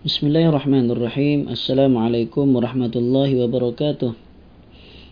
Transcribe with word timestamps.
Bismillahirrahmanirrahim. 0.00 1.52
Assalamualaikum 1.52 2.56
warahmatullahi 2.56 3.36
wabarakatuh. 3.36 4.16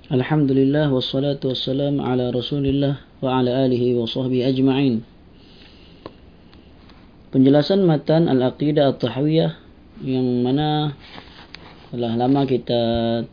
Alhamdulillah 0.09 0.89
wassalatu 0.89 1.53
wassalamu 1.53 2.01
ala 2.01 2.33
Rasulillah 2.33 2.97
wa 3.21 3.37
ala 3.37 3.69
alihi 3.69 3.93
wa 3.93 4.09
sahbihi 4.09 4.49
ajma'in. 4.49 5.05
Penjelasan 7.29 7.85
matan 7.85 8.33
Al-Aqidah 8.33 8.97
At-Tahawiyah 8.97 9.61
yang 10.09 10.25
mana 10.41 10.97
telah 11.93 12.17
lama 12.17 12.49
kita 12.49 12.81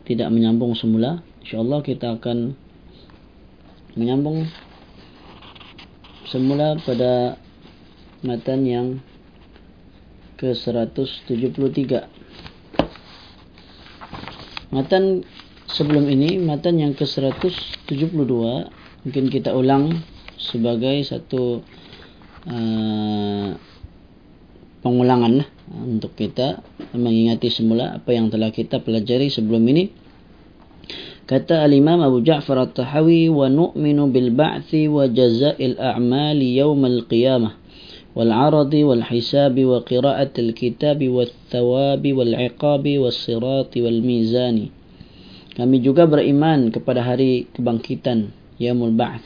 tidak 0.04 0.28
menyambung 0.28 0.76
semula. 0.76 1.24
InsyaAllah 1.40 1.80
kita 1.80 2.20
akan 2.20 2.52
menyambung 3.96 4.44
semula 6.28 6.76
pada 6.84 7.40
matan 8.20 8.60
yang 8.68 9.00
ke-173 10.36 11.82
Matan 14.70 15.24
sebelum 15.64 16.04
ini 16.12 16.36
Matan 16.40 16.76
yang 16.76 16.92
ke-172 16.92 18.32
Mungkin 19.06 19.24
kita 19.32 19.56
ulang 19.56 19.96
Sebagai 20.36 21.00
satu 21.08 21.64
uh, 22.46 23.48
Pengulangan 24.84 25.32
lah, 25.40 25.48
Untuk 25.72 26.12
kita 26.12 26.60
Mengingati 26.92 27.48
semula 27.48 27.96
Apa 27.96 28.12
yang 28.12 28.28
telah 28.28 28.52
kita 28.52 28.84
pelajari 28.84 29.32
sebelum 29.32 29.64
ini. 29.72 29.88
Kata 31.26 31.66
al-imam 31.66 31.98
Abu 32.04 32.22
Ja'far 32.22 32.60
al-Tahawi 32.60 33.32
Wa 33.32 33.48
nu'minu 33.48 34.12
bil-ba'thi 34.12 34.86
Wa 34.86 35.08
jaza'il 35.08 35.80
a'mali 35.80 36.60
yawmal 36.60 37.08
qiyamah 37.08 37.65
والعرض 38.15 38.73
والحساب 38.73 39.55
وقراءة 39.55 40.35
الكتاب 40.35 40.99
والثواب 41.07 42.03
والعقاب 42.11 42.85
والصراط 42.97 43.71
والميزان 43.77 44.57
kami 45.51 45.83
juga 45.83 46.07
beriman 46.07 46.71
kepada 46.71 47.03
hari 47.03 47.47
kebangkitan 47.51 48.31
yaumul 48.55 48.95
ba'ts 48.95 49.23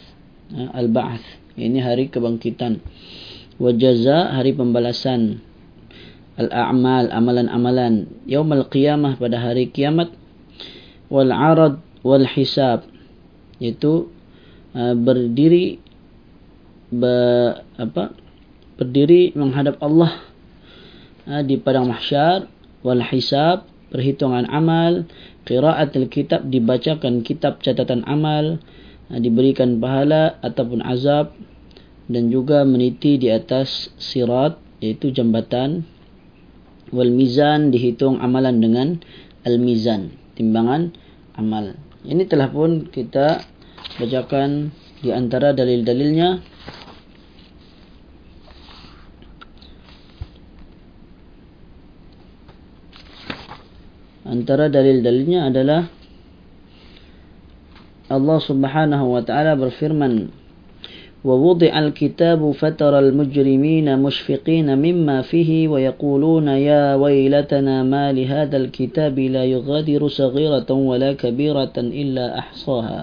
ha, 0.54 0.74
al 0.74 0.90
ba'ts 0.90 1.22
ini 1.58 1.82
hari 1.82 2.10
kebangkitan 2.10 2.82
wa 3.62 3.70
jaza 3.74 4.34
hari 4.34 4.54
pembalasan 4.54 5.42
al 6.38 6.50
a'mal 6.50 7.10
amalan-amalan 7.14 8.10
yaumul 8.26 8.66
qiyamah 8.70 9.18
pada 9.22 9.38
hari 9.38 9.70
kiamat 9.70 10.14
wal 11.10 11.30
arad 11.30 11.78
wal 12.02 12.26
hisab 12.26 12.86
yaitu 13.62 14.10
uh, 14.74 14.94
berdiri 14.98 15.78
be, 16.90 17.16
apa 17.80 18.14
berdiri 18.81 19.37
menghadap 19.37 19.77
Allah 19.85 20.17
ha, 21.29 21.45
di 21.45 21.61
padang 21.61 21.93
mahsyar. 21.93 22.49
Wal 22.81 23.05
hisab 23.05 23.69
perhitungan 23.93 24.49
amal. 24.49 25.05
Qiraat 25.45 25.93
kitab 26.09 26.49
dibacakan 26.49 27.21
kitab 27.21 27.61
catatan 27.61 28.09
amal. 28.09 28.57
Ha, 29.13 29.21
diberikan 29.21 29.77
pahala 29.77 30.41
ataupun 30.41 30.81
azab. 30.81 31.37
Dan 32.09 32.33
juga 32.33 32.65
meniti 32.65 33.21
di 33.21 33.29
atas 33.29 33.93
sirat 34.01 34.57
yaitu 34.81 35.13
jambatan. 35.13 35.85
Wal 36.89 37.13
mizan 37.13 37.69
dihitung 37.69 38.17
amalan 38.19 38.65
dengan 38.65 38.89
al 39.45 39.61
mizan 39.61 40.17
timbangan 40.41 40.97
amal. 41.37 41.77
Ini 42.01 42.25
telah 42.25 42.49
pun 42.49 42.89
kita 42.89 43.45
bacakan 44.01 44.73
di 45.05 45.13
antara 45.13 45.53
dalil-dalilnya 45.53 46.41
antara 54.26 54.68
dalil-dalilnya 54.72 55.54
adalah 55.54 55.82
Allah 58.06 58.40
Subhanahu 58.42 59.18
wa 59.18 59.22
taala 59.26 59.58
berfirman 59.58 60.46
ووضع 61.26 61.74
الكتاب 61.74 62.38
فترى 62.38 63.00
المجرمين 63.00 63.88
مشفقين 63.98 64.68
مما 64.78 65.18
فيه 65.26 65.68
ويقولون 65.74 66.48
يا 66.48 66.94
ويلتنا 66.96 67.76
ما 67.82 68.14
لهذا 68.14 68.58
الكتاب 68.58 69.16
لا 69.20 69.44
يغادر 69.46 70.02
صغيرة 70.08 70.70
ولا 70.70 71.12
كبيرة 71.18 71.76
إلا 71.78 72.26
أحصاها 72.40 73.02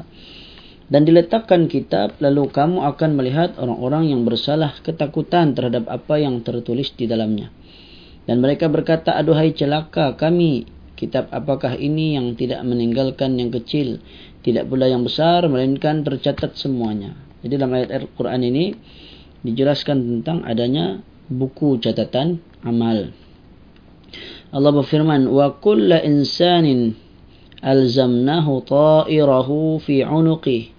dan 0.92 1.08
diletakkan 1.08 1.72
kitab 1.72 2.14
lalu 2.20 2.52
kamu 2.52 2.84
akan 2.94 3.10
melihat 3.16 3.56
orang-orang 3.56 4.12
yang 4.12 4.28
bersalah 4.28 4.76
ketakutan 4.84 5.56
terhadap 5.56 5.88
apa 5.88 6.20
yang 6.20 6.44
tertulis 6.44 6.92
di 6.94 7.08
dalamnya 7.08 7.48
dan 8.28 8.38
mereka 8.38 8.68
berkata 8.68 9.16
aduhai 9.18 9.56
celaka 9.56 10.14
kami 10.20 10.68
kitab 10.97 11.29
apakah 11.29 11.77
ini 11.77 12.17
yang 12.17 12.33
tidak 12.33 12.65
meninggalkan 12.65 13.37
yang 13.37 13.53
kecil 13.53 14.01
tidak 14.41 14.65
pula 14.65 14.89
yang 14.89 15.05
besar 15.05 15.45
melainkan 15.45 16.01
tercatat 16.01 16.57
semuanya? 16.57 17.13
Jadi 17.45 17.53
dalam 17.53 17.77
ayat 17.77 17.89
Al-Quran 17.93 18.41
ini 18.41 18.65
dijelaskan 19.45 19.97
tentang 20.25 20.41
adanya 20.43 21.05
buku 21.29 21.77
catatan 21.77 22.41
amal. 22.65 23.13
Allah 24.49 24.71
berfirman 24.73 25.29
wa 25.29 25.53
kulla 25.61 26.01
insanin 26.01 26.97
alzamnahu 27.61 28.65
ta'irahu 28.65 29.83
fi 29.83 30.01
'unuqihi 30.01 30.73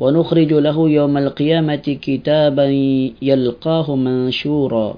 wa 0.00 0.08
nukhriju 0.08 0.64
lahu 0.64 0.88
yawmal 0.88 1.36
qiyamati 1.36 2.00
kitaban 2.00 2.72
yalqahu 3.20 4.00
manshura 4.00 4.96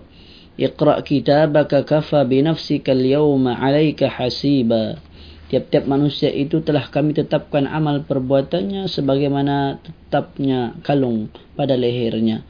Iqra' 0.60 1.00
kitabaka 1.00 1.80
kafa 1.88 2.28
binafsika 2.28 2.92
al-yawma 2.92 3.56
'alayka 3.56 4.12
hasiba. 4.12 5.00
Tiap-tiap 5.48 5.84
manusia 5.84 6.32
itu 6.32 6.64
telah 6.64 6.88
kami 6.88 7.12
tetapkan 7.12 7.68
amal 7.68 8.04
perbuatannya 8.08 8.88
sebagaimana 8.88 9.84
tetapnya 9.84 10.76
kalung 10.80 11.28
pada 11.56 11.76
lehernya. 11.76 12.40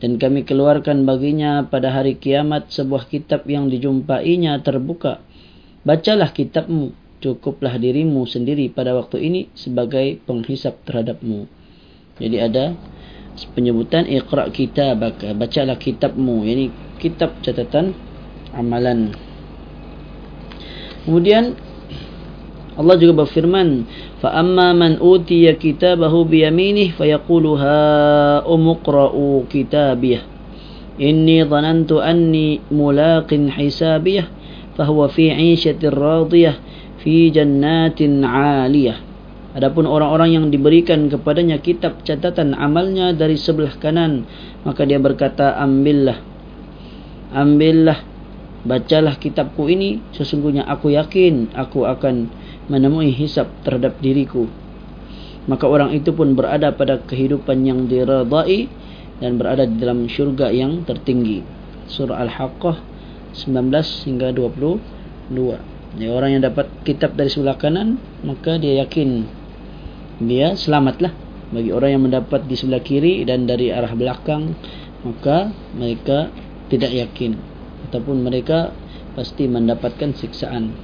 Dan 0.00 0.16
kami 0.16 0.44
keluarkan 0.44 1.04
baginya 1.04 1.68
pada 1.68 1.92
hari 1.92 2.16
kiamat 2.16 2.72
sebuah 2.72 3.08
kitab 3.12 3.44
yang 3.44 3.68
dijumpainya 3.68 4.60
terbuka. 4.64 5.20
Bacalah 5.84 6.32
kitabmu, 6.32 6.92
cukuplah 7.20 7.76
dirimu 7.76 8.24
sendiri 8.24 8.68
pada 8.72 8.96
waktu 8.96 9.20
ini 9.20 9.40
sebagai 9.56 10.20
penghisap 10.24 10.80
terhadapmu. 10.84 11.48
Jadi 12.20 12.36
ada 12.40 12.72
penyebutan 13.52 14.08
iqra' 14.08 14.48
kitabaka, 14.48 15.36
bacalah 15.36 15.76
kitabmu. 15.76 16.48
Yani 16.48 16.72
kitab 16.96 17.36
catatan 17.44 17.92
amalan. 18.56 19.12
Kemudian 21.04 21.54
Allah 22.76 22.96
juga 23.00 23.24
berfirman, 23.24 23.88
"Fa 24.20 24.36
amma 24.36 24.76
man 24.76 25.00
utiya 25.00 25.56
kitabahu 25.56 26.28
bi 26.28 26.44
yaminih 26.44 26.92
fa 26.92 27.08
yaqulu 27.08 27.56
ha 27.56 27.80
umqra'u 28.44 29.48
kitabiyah. 29.48 30.24
Inni 31.00 31.44
dhanantu 31.44 32.00
anni 32.00 32.60
mulaqin 32.72 33.52
hisabiyah 33.52 34.28
fa 34.76 34.84
huwa 34.88 35.08
fi 35.08 35.32
'ishatin 35.32 35.92
radiyah 35.92 36.56
fi 37.00 37.32
jannatin 37.32 38.20
'aliyah." 38.24 39.05
Adapun 39.56 39.88
orang-orang 39.88 40.36
yang 40.36 40.46
diberikan 40.52 41.08
kepadanya 41.08 41.56
kitab 41.64 42.04
catatan 42.04 42.52
amalnya 42.52 43.16
dari 43.16 43.40
sebelah 43.40 43.72
kanan, 43.80 44.28
maka 44.68 44.84
dia 44.84 45.00
berkata, 45.00 45.56
"Ambillah 45.56 46.36
ambillah 47.32 47.98
bacalah 48.66 49.20
kitabku 49.20 49.68
ini. 49.68 50.02
Sesungguhnya 50.14 50.66
aku 50.66 50.94
yakin 50.94 51.52
aku 51.54 51.86
akan 51.86 52.30
menemui 52.72 53.14
hisab 53.14 53.50
terhadap 53.62 53.98
diriku. 54.02 54.48
Maka 55.46 55.70
orang 55.70 55.94
itu 55.94 56.10
pun 56.10 56.34
berada 56.34 56.74
pada 56.74 56.98
kehidupan 57.06 57.62
yang 57.62 57.86
diradai 57.86 58.66
dan 59.22 59.38
berada 59.38 59.62
di 59.62 59.78
dalam 59.78 60.10
syurga 60.10 60.50
yang 60.50 60.82
tertinggi. 60.82 61.46
Surah 61.86 62.18
al-haqqah 62.26 62.82
19 63.38 63.70
hingga 64.10 64.34
22 64.34 66.02
ya, 66.02 66.10
orang 66.10 66.34
yang 66.34 66.42
dapat 66.42 66.66
kitab 66.82 67.14
dari 67.14 67.30
sebelah 67.30 67.54
kanan 67.54 68.02
maka 68.26 68.58
dia 68.58 68.82
yakin 68.82 69.22
dia 70.22 70.56
selamatlah 70.56 71.12
bagi 71.52 71.70
orang 71.70 71.90
yang 71.94 72.02
mendapat 72.08 72.48
di 72.48 72.56
sebelah 72.58 72.82
kiri 72.82 73.22
dan 73.22 73.46
dari 73.46 73.70
arah 73.70 73.92
belakang 73.94 74.56
maka 75.06 75.52
mereka 75.76 76.32
tidak 76.66 76.90
yakin 76.90 77.38
ataupun 77.86 78.26
mereka 78.26 78.74
pasti 79.14 79.46
mendapatkan 79.46 80.12
siksaan. 80.12 80.74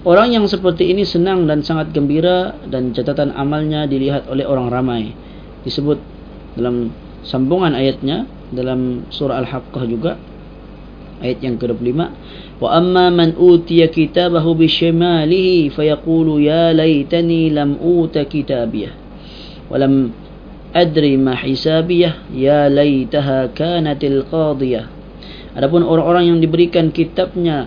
Orang 0.00 0.32
yang 0.32 0.48
seperti 0.48 0.88
ini 0.88 1.04
senang 1.04 1.44
dan 1.44 1.60
sangat 1.60 1.92
gembira 1.92 2.56
dan 2.72 2.96
catatan 2.96 3.36
amalnya 3.36 3.84
dilihat 3.84 4.30
oleh 4.32 4.48
orang 4.48 4.72
ramai. 4.72 5.12
Disebut 5.60 6.00
dalam 6.56 6.88
sambungan 7.20 7.76
ayatnya 7.76 8.24
dalam 8.48 9.04
surah 9.12 9.44
Al-Haqqah 9.44 9.84
juga 9.84 10.16
ayat 11.20 11.38
yang 11.44 11.56
ke-25. 11.60 12.00
Wa 12.60 12.68
amma 12.76 13.08
man 13.12 13.36
utiya 13.36 13.88
kitabahu 13.88 14.56
bishimalihi 14.56 15.72
fayaqulu 15.72 16.40
ya 16.40 16.72
laitani 16.72 17.52
lam 17.52 17.76
uta 17.80 18.24
kitabiyah. 18.24 18.92
Wa 19.70 19.76
lam 19.80 20.12
adri 20.74 21.18
ma 21.18 21.34
hisabiyah 21.36 22.30
ya 22.34 22.70
laitaha 22.70 23.50
kanatil 23.54 24.26
qadiyah 24.26 24.86
Adapun 25.50 25.82
orang-orang 25.82 26.30
yang 26.30 26.38
diberikan 26.38 26.94
kitabnya 26.94 27.66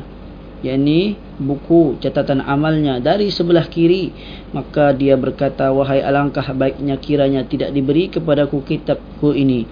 yakni 0.63 1.19
buku 1.35 1.99
catatan 1.99 2.39
amalnya 2.39 3.03
dari 3.03 3.27
sebelah 3.27 3.67
kiri 3.67 4.15
maka 4.55 4.95
dia 4.95 5.19
berkata 5.19 5.67
wahai 5.75 5.99
alangkah 5.99 6.55
baiknya 6.55 6.95
kiranya 7.03 7.43
tidak 7.43 7.75
diberi 7.75 8.07
kepadaku 8.07 8.63
kitabku 8.63 9.35
ini 9.35 9.67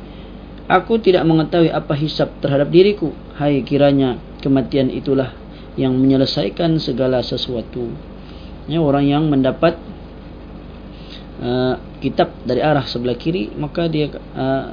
aku 0.71 1.03
tidak 1.03 1.27
mengetahui 1.27 1.67
apa 1.67 1.91
hisab 1.99 2.31
terhadap 2.39 2.71
diriku. 2.71 3.11
Hai 3.35 3.59
kiranya 3.67 4.15
kematian 4.39 4.87
itulah 4.87 5.35
yang 5.75 5.91
menyelesaikan 5.99 6.79
segala 6.79 7.19
sesuatu. 7.19 7.91
Ya 8.71 8.79
orang 8.79 9.03
yang 9.03 9.27
mendapat 9.27 9.75
uh, 11.43 11.75
kitab 11.99 12.31
dari 12.47 12.63
arah 12.63 12.87
sebelah 12.87 13.19
kiri 13.19 13.51
maka 13.59 13.91
dia 13.91 14.07
uh, 14.15 14.65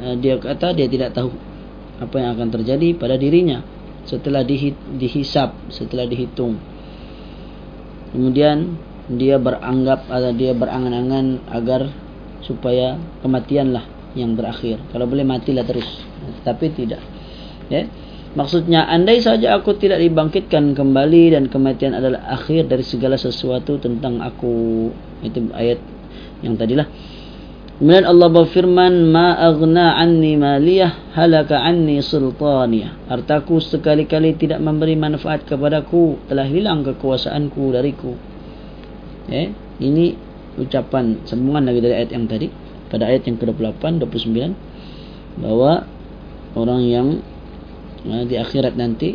uh, 0.00 0.14
dia 0.16 0.40
kata 0.40 0.72
dia 0.72 0.88
tidak 0.88 1.12
tahu 1.12 1.28
apa 2.00 2.16
yang 2.16 2.32
akan 2.32 2.48
terjadi 2.48 2.96
pada 2.96 3.20
dirinya 3.20 3.60
setelah 4.08 4.40
dihit, 4.40 4.72
dihisap 4.96 5.52
setelah 5.68 6.08
dihitung. 6.08 6.56
Kemudian 8.10 8.80
dia 9.12 9.36
beranggap 9.36 10.08
atau 10.08 10.32
dia 10.32 10.56
berangan-angan 10.56 11.44
agar 11.52 11.92
supaya 12.40 12.96
kematianlah 13.20 13.99
yang 14.14 14.34
berakhir. 14.34 14.82
Kalau 14.90 15.06
boleh 15.06 15.22
matilah 15.26 15.62
terus. 15.62 15.86
Tapi 16.42 16.72
tidak. 16.74 17.02
Ya. 17.70 17.86
Maksudnya 18.30 18.86
andai 18.86 19.18
saja 19.18 19.58
aku 19.58 19.74
tidak 19.74 19.98
dibangkitkan 19.98 20.78
kembali 20.78 21.34
dan 21.34 21.50
kematian 21.50 21.98
adalah 21.98 22.30
akhir 22.30 22.70
dari 22.70 22.86
segala 22.86 23.18
sesuatu 23.18 23.82
tentang 23.82 24.22
aku. 24.22 24.90
Itu 25.26 25.50
ayat 25.50 25.82
yang 26.46 26.54
tadilah. 26.54 26.86
Kemudian 27.80 28.04
Allah 28.04 28.28
berfirman, 28.28 29.08
"Ma 29.08 29.40
aghna 29.40 29.96
anni 29.96 30.36
maliyah 30.36 31.16
halaka 31.16 31.64
anni 31.64 31.98
sultaniyah." 32.04 33.08
Hartaku 33.08 33.56
sekali-kali 33.56 34.36
tidak 34.36 34.60
memberi 34.60 34.94
manfaat 35.00 35.48
kepadaku, 35.48 36.20
telah 36.28 36.44
hilang 36.44 36.84
kekuasaanku 36.84 37.72
dariku. 37.72 38.14
Eh, 39.32 39.50
ini 39.80 40.12
ucapan 40.60 41.24
sambungan 41.24 41.72
lagi 41.72 41.80
dari 41.80 41.94
ayat 42.04 42.10
yang 42.12 42.28
tadi 42.28 42.69
pada 42.90 43.06
ayat 43.06 43.24
yang 43.30 43.38
ke-28 43.38 44.02
29 44.02 45.40
bahwa 45.40 45.86
orang 46.58 46.82
yang 46.84 47.06
eh, 48.04 48.24
di 48.26 48.36
akhirat 48.36 48.74
nanti 48.74 49.14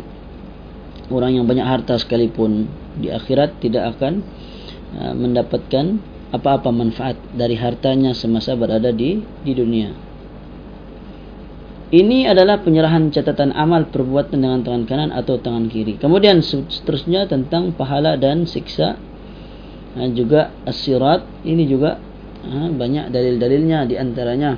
orang 1.12 1.38
yang 1.38 1.44
banyak 1.46 1.62
harta 1.62 2.00
sekalipun 2.00 2.66
di 2.96 3.12
akhirat 3.12 3.60
tidak 3.60 3.96
akan 3.96 4.24
eh, 4.96 5.14
mendapatkan 5.14 6.00
apa-apa 6.32 6.74
manfaat 6.74 7.16
dari 7.36 7.54
hartanya 7.54 8.10
semasa 8.16 8.58
berada 8.58 8.90
di 8.90 9.22
di 9.44 9.52
dunia. 9.54 10.06
Ini 11.86 12.26
adalah 12.26 12.66
penyerahan 12.66 13.14
catatan 13.14 13.54
amal 13.54 13.86
perbuatan 13.94 14.42
dengan 14.42 14.58
tangan 14.66 14.90
kanan 14.90 15.10
atau 15.14 15.38
tangan 15.38 15.70
kiri. 15.70 15.94
Kemudian 16.02 16.42
seterusnya 16.42 17.30
tentang 17.30 17.70
pahala 17.78 18.18
dan 18.18 18.42
siksa. 18.42 18.98
Ha, 19.94 20.10
juga 20.10 20.50
as-sirat 20.66 21.22
ini 21.46 21.62
juga 21.70 22.02
ha, 22.46 22.70
banyak 22.70 23.10
dalil-dalilnya 23.10 23.86
di 23.90 23.94
antaranya. 23.98 24.56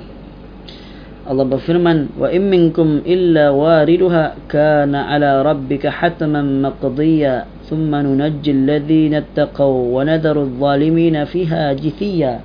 Allah 1.29 1.45
berfirman 1.45 2.17
wa 2.17 2.25
in 2.33 2.49
minkum 2.49 3.05
illa 3.05 3.53
wariduha 3.53 4.49
kana 4.49 5.13
ala 5.13 5.45
rabbika 5.45 5.93
hatman 5.93 6.63
maqdiya 6.65 7.45
thumma 7.69 8.01
nunajji 8.01 8.49
alladhina 8.49 9.21
ittaqaw 9.21 9.69
wa 9.69 10.01
nadaru 10.01 10.49
adh-dhalimina 10.49 11.29
fiha 11.29 11.77
jithiya. 11.77 12.41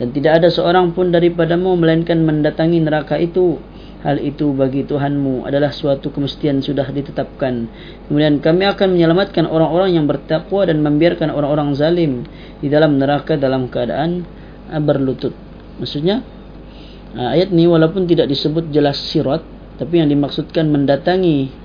Dan 0.00 0.12
tidak 0.16 0.40
ada 0.40 0.48
seorang 0.48 0.92
pun 0.96 1.12
daripadamu 1.12 1.76
melainkan 1.76 2.20
mendatangi 2.24 2.84
neraka 2.84 3.16
itu. 3.20 3.60
Hal 4.04 4.22
itu 4.22 4.54
bagi 4.54 4.86
Tuhanmu 4.86 5.48
adalah 5.48 5.74
suatu 5.74 6.14
kemestian 6.14 6.62
sudah 6.62 6.86
ditetapkan. 6.88 7.66
Kemudian 8.06 8.38
kami 8.38 8.68
akan 8.68 8.94
menyelamatkan 8.94 9.48
orang-orang 9.50 9.98
yang 9.98 10.06
bertakwa 10.06 10.62
dan 10.68 10.78
membiarkan 10.84 11.32
orang-orang 11.32 11.74
zalim 11.74 12.22
di 12.62 12.70
dalam 12.70 13.02
neraka 13.02 13.34
dalam 13.34 13.66
keadaan 13.66 14.22
berlutut. 14.70 15.34
Maksudnya 15.78 16.24
ayat 17.16 17.52
ni 17.52 17.64
walaupun 17.68 18.04
tidak 18.08 18.28
disebut 18.28 18.68
jelas 18.72 18.98
sirat 18.98 19.44
tapi 19.76 20.00
yang 20.00 20.08
dimaksudkan 20.08 20.68
mendatangi. 20.68 21.64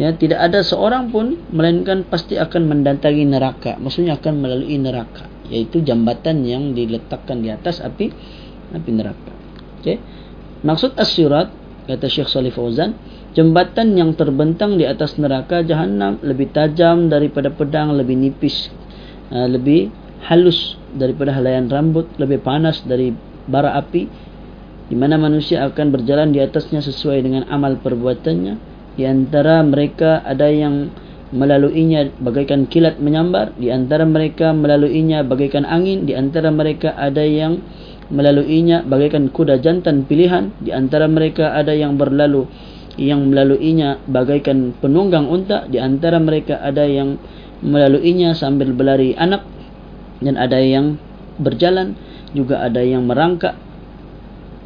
Ya 0.00 0.16
tidak 0.16 0.40
ada 0.40 0.64
seorang 0.64 1.12
pun 1.12 1.36
melainkan 1.52 2.08
pasti 2.08 2.40
akan 2.40 2.72
mendatangi 2.72 3.24
neraka. 3.28 3.76
Maksudnya 3.76 4.16
akan 4.16 4.34
melalui 4.40 4.80
neraka 4.80 5.28
yaitu 5.50 5.82
jambatan 5.82 6.46
yang 6.46 6.72
diletakkan 6.72 7.42
di 7.42 7.50
atas 7.50 7.82
api 7.82 8.14
api 8.70 8.90
neraka. 8.94 9.32
Okey. 9.82 9.98
Maksud 10.62 10.94
as-sirat 10.94 11.50
kata 11.90 12.06
Syekh 12.06 12.30
Salih 12.30 12.54
Fauzan 12.54 12.94
jambatan 13.34 13.98
yang 13.98 14.14
terbentang 14.14 14.78
di 14.78 14.86
atas 14.86 15.18
neraka 15.18 15.62
jahanam 15.62 16.18
lebih 16.22 16.50
tajam 16.54 17.10
daripada 17.10 17.50
pedang 17.50 17.94
lebih 17.94 18.18
nipis 18.18 18.70
uh, 19.30 19.46
lebih 19.46 19.90
halus 20.26 20.79
daripada 20.94 21.34
helaian 21.34 21.70
rambut 21.70 22.06
lebih 22.18 22.42
panas 22.42 22.82
dari 22.82 23.14
bara 23.46 23.74
api 23.78 24.06
di 24.90 24.96
mana 24.98 25.14
manusia 25.14 25.62
akan 25.70 25.94
berjalan 25.94 26.34
di 26.34 26.42
atasnya 26.42 26.82
sesuai 26.82 27.22
dengan 27.22 27.46
amal 27.46 27.78
perbuatannya. 27.78 28.58
Di 28.98 29.06
antara 29.06 29.62
mereka 29.62 30.18
ada 30.26 30.50
yang 30.50 30.90
melaluinya 31.30 32.10
bagaikan 32.18 32.66
kilat 32.66 32.98
menyambar 32.98 33.54
di 33.54 33.70
antara 33.70 34.02
mereka 34.02 34.50
melaluinya 34.50 35.22
bagaikan 35.22 35.62
angin 35.62 36.02
di 36.02 36.18
antara 36.18 36.50
mereka 36.50 36.90
ada 36.98 37.22
yang 37.22 37.62
melaluinya 38.10 38.82
bagaikan 38.82 39.30
kuda 39.30 39.62
jantan 39.62 40.02
pilihan 40.10 40.50
di 40.58 40.74
antara 40.74 41.06
mereka 41.06 41.54
ada 41.54 41.70
yang 41.70 41.94
berlalu 41.94 42.50
yang 42.98 43.30
melaluinya 43.30 44.02
bagaikan 44.10 44.74
penunggang 44.82 45.30
unta 45.30 45.70
di 45.70 45.78
antara 45.78 46.18
mereka 46.18 46.58
ada 46.58 46.82
yang 46.82 47.22
melaluinya 47.62 48.34
sambil 48.34 48.74
berlari 48.74 49.14
anak 49.14 49.46
dan 50.20 50.36
ada 50.36 50.60
yang 50.60 51.00
berjalan 51.40 51.96
juga 52.36 52.62
ada 52.62 52.84
yang 52.84 53.08
merangkak. 53.08 53.56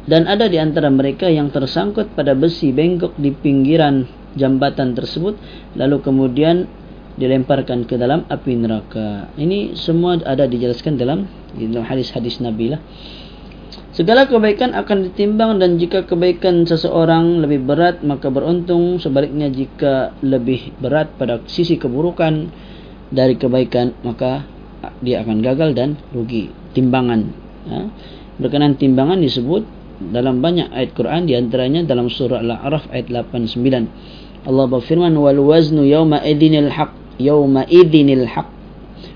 Dan 0.05 0.29
ada 0.29 0.45
di 0.45 0.61
antara 0.61 0.93
mereka 0.93 1.25
yang 1.33 1.49
tersangkut 1.49 2.13
pada 2.13 2.37
besi 2.37 2.69
bengkok 2.69 3.17
di 3.17 3.33
pinggiran 3.33 4.05
jambatan 4.37 4.93
tersebut 4.93 5.33
lalu 5.73 5.97
kemudian 6.03 6.69
dilemparkan 7.15 7.89
ke 7.89 7.97
dalam 7.97 8.27
api 8.29 8.53
neraka. 8.53 9.33
Ini 9.33 9.73
semua 9.73 10.19
ada 10.21 10.45
dijelaskan 10.45 10.99
dalam 10.99 11.25
hadis-hadis 11.57 12.43
Nabi 12.43 12.75
lah. 12.75 12.81
Segala 13.95 14.27
kebaikan 14.27 14.75
akan 14.75 15.07
ditimbang 15.07 15.55
dan 15.55 15.79
jika 15.79 16.03
kebaikan 16.03 16.67
seseorang 16.67 17.39
lebih 17.39 17.63
berat 17.63 18.03
maka 18.03 18.27
beruntung. 18.27 18.99
Sebaliknya 18.99 19.47
jika 19.47 20.11
lebih 20.19 20.75
berat 20.83 21.15
pada 21.15 21.39
sisi 21.47 21.79
keburukan 21.79 22.51
dari 23.07 23.39
kebaikan 23.39 23.95
maka 24.03 24.43
dia 24.99 25.21
akan 25.23 25.41
gagal 25.41 25.73
dan 25.73 25.89
rugi. 26.11 26.51
Timbangan 26.75 27.21
ya. 27.65 27.87
berkenan 28.35 28.75
timbangan 28.75 29.23
disebut 29.23 29.63
dalam 30.11 30.43
banyak 30.43 30.75
ayat 30.75 30.91
Quran 30.91 31.23
di 31.23 31.39
antaranya 31.39 31.87
dalam 31.87 32.11
surah 32.11 32.43
Al-A'raf 32.43 32.91
ayat 32.91 33.07
89 33.07 34.43
Allah 34.45 34.65
berfirman 34.69 35.15
wal 35.17 35.41
waznu 35.41 35.87
yawma 35.87 36.21
idinil 36.21 36.69
haq 36.69 36.93
yawma 37.17 37.65
idinil 37.65 38.29
haq. 38.29 38.45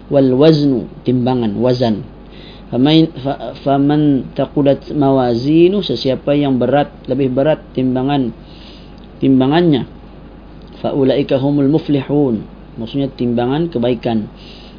Wal 0.10 0.34
waznu 0.34 0.90
timbangan 1.06 1.54
wazan. 1.62 2.02
Faman 2.74 3.14
faman 3.62 4.02
taqulat 4.34 4.90
mawazinu 4.94 5.82
sesiapa 5.86 6.34
yang 6.38 6.58
berat 6.62 6.90
lebih 7.10 7.34
berat 7.34 7.62
timbangan 7.74 8.30
timbangannya 9.22 9.86
faulaika 10.82 11.38
humul 11.38 11.70
muflihun. 11.70 12.46
Maksudnya 12.82 13.14
timbangan 13.14 13.70
kebaikan. 13.70 14.30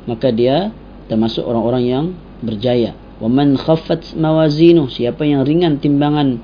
Maka 0.08 0.34
dia 0.34 0.74
termasuk 1.10 1.42
orang-orang 1.42 1.82
yang 1.82 2.04
berjaya. 2.46 2.94
Waman 3.18 3.58
khaffat 3.58 4.14
mawazinu 4.14 4.86
siapa 4.88 5.26
yang 5.28 5.44
ringan 5.44 5.82
timbangan 5.82 6.40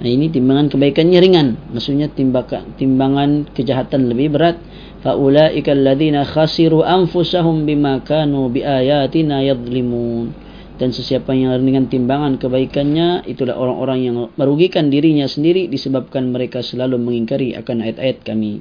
nah, 0.00 0.08
ini 0.08 0.30
timbangan 0.30 0.70
kebaikannya 0.70 1.18
ringan. 1.18 1.48
Maksudnya 1.74 2.08
timbangan 2.14 2.78
timbangan 2.78 3.50
kejahatan 3.52 4.08
lebih 4.08 4.32
berat. 4.32 4.56
Faulaika 5.04 5.74
alladhina 5.76 6.24
khasiru 6.24 6.86
anfusahum 6.86 7.68
bima 7.68 8.00
kanu 8.00 8.48
biayatina 8.48 9.44
yadhlimun. 9.44 10.32
Dan 10.76 10.92
sesiapa 10.92 11.32
yang 11.32 11.56
ringan 11.60 11.88
timbangan 11.88 12.36
kebaikannya 12.40 13.28
itulah 13.28 13.56
orang-orang 13.56 13.98
yang 14.04 14.16
merugikan 14.36 14.92
dirinya 14.92 15.24
sendiri 15.24 15.68
disebabkan 15.72 16.32
mereka 16.32 16.60
selalu 16.60 17.00
mengingkari 17.00 17.56
akan 17.56 17.80
ayat-ayat 17.80 18.24
kami. 18.24 18.60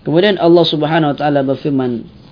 Kemudian 0.00 0.40
Allah 0.40 0.64
Subhanahu 0.64 1.12
wa 1.12 1.16
taala 1.18 1.42
berfirman 1.44 2.19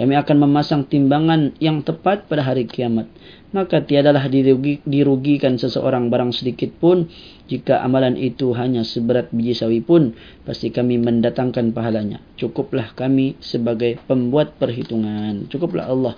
Kami 0.00 0.16
akan 0.16 0.48
memasang 0.48 0.88
timbangan 0.88 1.52
yang 1.60 1.84
tepat 1.84 2.24
pada 2.24 2.40
hari 2.40 2.64
kiamat. 2.64 3.04
Maka 3.52 3.84
tiadalah 3.84 4.32
dirugi, 4.32 4.80
dirugikan 4.88 5.60
seseorang 5.60 6.08
barang 6.08 6.32
sedikit 6.32 6.72
pun 6.80 7.12
jika 7.52 7.84
amalan 7.84 8.16
itu 8.16 8.56
hanya 8.56 8.80
seberat 8.80 9.28
biji 9.28 9.52
sawi 9.52 9.84
pun. 9.84 10.16
Pasti 10.48 10.72
kami 10.72 10.96
mendatangkan 10.96 11.76
pahalanya. 11.76 12.24
Cukuplah 12.40 12.96
kami 12.96 13.36
sebagai 13.44 14.00
pembuat 14.08 14.56
perhitungan. 14.56 15.44
Cukuplah 15.52 15.92
Allah 15.92 16.16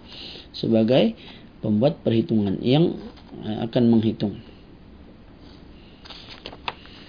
sebagai 0.55 1.19
pembuat 1.59 2.07
perhitungan 2.07 2.63
yang 2.63 2.95
eh, 3.43 3.67
akan 3.67 3.83
menghitung. 3.91 4.39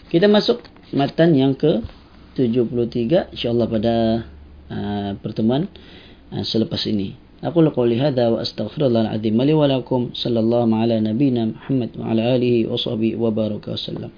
Kita 0.09 0.25
masuk 0.25 0.65
matan 0.89 1.37
yang 1.37 1.53
ke 1.53 1.85
73 2.33 3.29
insyaallah 3.29 3.69
pada 3.69 3.95
uh, 4.73 5.11
pertemuan 5.21 5.69
selepas 6.41 6.89
ini. 6.89 7.13
Aku 7.43 7.59
qouli 7.75 7.99
hadza 7.99 8.31
wa 8.31 8.39
astaghfirullah 8.39 9.13
alazim 9.13 9.35
li 9.43 9.51
wa 9.53 9.67
lakum 9.67 10.15
sallallahu 10.15 10.73
ala 10.73 10.95
nabiyyina 10.97 11.51
muhammad 11.51 11.91
wa 11.99 12.15
ala 12.15 12.39
alihi 12.39 12.65
wa 12.65 12.79
sahbihi 12.79 13.19
wa 13.19 13.29
baraka 13.35 13.75
wasallam 13.75 14.09